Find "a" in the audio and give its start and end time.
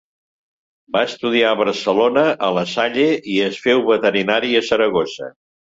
1.51-1.59, 2.49-2.49, 4.63-4.69